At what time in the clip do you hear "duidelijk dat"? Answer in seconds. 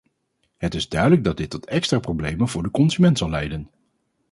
0.89-1.37